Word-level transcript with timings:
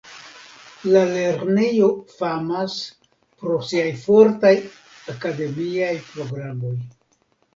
La 0.93 1.01
lernejo 1.09 1.89
famas 2.21 2.77
pro 3.43 3.59
siaj 3.67 3.91
fortaj 4.05 4.53
akademiaj 5.15 5.93
programoj. 6.09 6.75